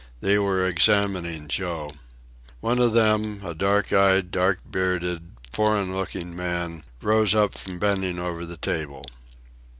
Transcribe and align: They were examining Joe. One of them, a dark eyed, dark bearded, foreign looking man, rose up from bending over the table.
They 0.19 0.39
were 0.39 0.65
examining 0.65 1.47
Joe. 1.47 1.91
One 2.59 2.79
of 2.79 2.93
them, 2.93 3.45
a 3.45 3.53
dark 3.53 3.93
eyed, 3.93 4.31
dark 4.31 4.61
bearded, 4.67 5.33
foreign 5.51 5.95
looking 5.95 6.35
man, 6.35 6.81
rose 7.03 7.35
up 7.35 7.53
from 7.53 7.77
bending 7.77 8.17
over 8.17 8.43
the 8.47 8.57
table. 8.57 9.05